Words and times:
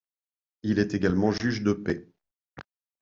Il 0.63 0.79
est 0.79 0.95
également 0.95 1.31
juge 1.31 1.61
de 1.61 1.73
paix. 1.73 2.09